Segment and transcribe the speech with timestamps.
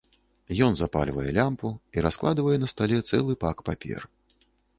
[0.67, 4.01] Ён запальвае лямпу і раскладвае на стале цэлы пак папер.